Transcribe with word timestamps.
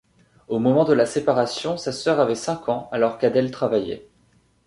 Au 0.47 0.57
moment 0.57 0.83
de 0.83 0.93
la 0.93 1.05
séparation, 1.05 1.77
sa 1.77 1.91
sœur 1.91 2.19
avait 2.19 2.33
cinq 2.33 2.69
ans 2.69 2.89
alors 2.91 3.19
qu'Adèle 3.19 3.51
travaillait. 3.51 4.07